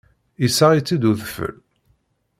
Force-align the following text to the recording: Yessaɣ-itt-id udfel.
Yessaɣ-itt-id 0.41 1.03
udfel. 1.09 1.55